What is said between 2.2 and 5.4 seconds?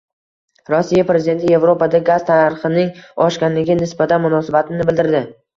narxining oshganiga nisbatan munosabatini bildirdi